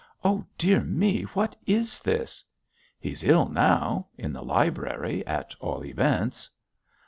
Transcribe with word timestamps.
Oh, 0.23 0.43
dear 0.57 0.81
me, 0.83 1.25
what 1.35 1.55
is 1.67 1.99
this?' 1.99 2.43
'He's 2.99 3.23
ill 3.23 3.47
now, 3.47 4.07
in 4.17 4.33
the 4.33 4.41
library, 4.41 5.23
at 5.27 5.53
all 5.59 5.85
events.' 5.85 6.49